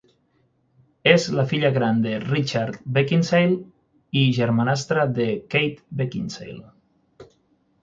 És 1.09 1.25
la 1.39 1.43
filla 1.51 1.69
gran 1.75 1.99
de 2.05 2.13
Richard 2.23 2.79
Beckinsale 2.97 3.59
i 4.23 4.25
germanastra 4.41 5.07
de 5.21 5.31
Kate 5.57 6.01
Beckinsale. 6.03 7.33